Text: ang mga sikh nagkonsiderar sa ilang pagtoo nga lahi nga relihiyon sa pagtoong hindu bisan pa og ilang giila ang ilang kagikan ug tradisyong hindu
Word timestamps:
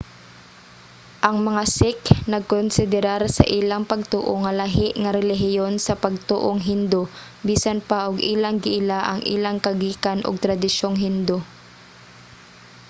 ang 1.27 1.37
mga 1.47 1.63
sikh 1.77 2.05
nagkonsiderar 2.33 3.21
sa 3.37 3.43
ilang 3.59 3.83
pagtoo 3.91 4.31
nga 4.43 4.53
lahi 4.61 4.87
nga 5.01 5.11
relihiyon 5.19 5.73
sa 5.85 5.93
pagtoong 6.03 6.59
hindu 6.69 7.03
bisan 7.47 7.79
pa 7.89 7.99
og 8.09 8.17
ilang 8.33 8.57
giila 8.63 8.99
ang 9.11 9.21
ilang 9.35 9.57
kagikan 9.65 10.19
ug 10.27 10.35
tradisyong 10.45 10.95
hindu 11.05 11.37